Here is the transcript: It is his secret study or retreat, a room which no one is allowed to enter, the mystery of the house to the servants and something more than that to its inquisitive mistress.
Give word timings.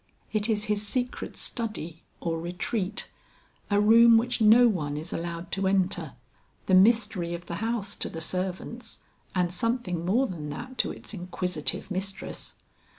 It 0.33 0.49
is 0.49 0.63
his 0.63 0.81
secret 0.81 1.37
study 1.37 2.01
or 2.21 2.41
retreat, 2.41 3.07
a 3.69 3.79
room 3.79 4.17
which 4.17 4.41
no 4.41 4.67
one 4.67 4.97
is 4.97 5.13
allowed 5.13 5.51
to 5.51 5.67
enter, 5.67 6.13
the 6.65 6.73
mystery 6.73 7.35
of 7.35 7.45
the 7.45 7.57
house 7.57 7.95
to 7.97 8.09
the 8.09 8.19
servants 8.19 9.01
and 9.35 9.53
something 9.53 10.03
more 10.03 10.25
than 10.25 10.49
that 10.49 10.79
to 10.79 10.91
its 10.91 11.13
inquisitive 11.13 11.91
mistress. 11.91 12.55